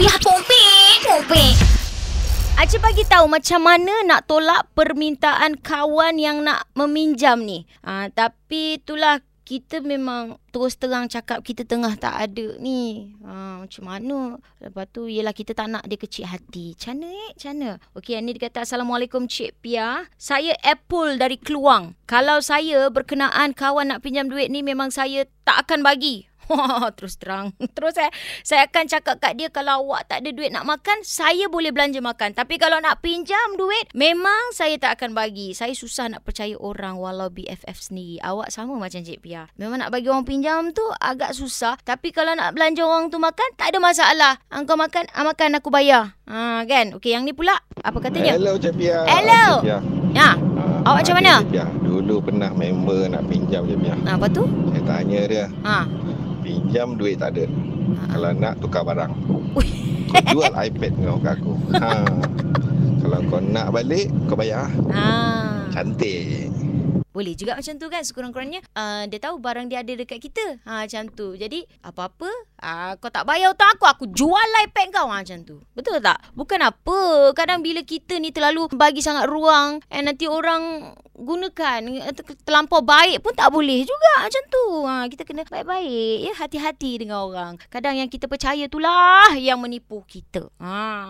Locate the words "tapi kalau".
32.34-32.82, 41.86-42.34